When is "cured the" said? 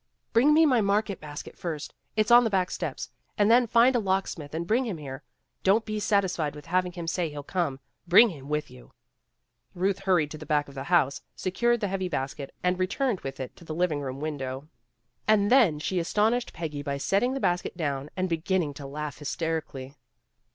11.51-11.87